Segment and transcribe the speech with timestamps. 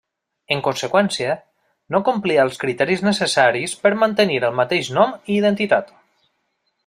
[0.53, 1.33] En conseqüència,
[1.95, 5.95] no complia els criteris necessaris per mantenir el mateix nom i identitat.